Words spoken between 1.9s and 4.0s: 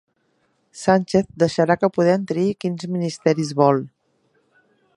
Podem triï quins ministeris vol